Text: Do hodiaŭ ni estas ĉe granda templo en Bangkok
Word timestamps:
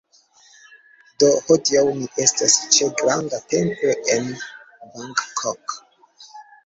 Do 1.23 1.27
hodiaŭ 1.49 1.83
ni 1.99 2.07
estas 2.25 2.55
ĉe 2.77 2.87
granda 3.03 3.43
templo 3.55 3.95
en 4.17 4.33
Bangkok 4.97 5.81